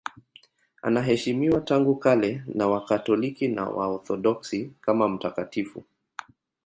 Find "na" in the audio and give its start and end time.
2.47-2.67, 3.47-3.65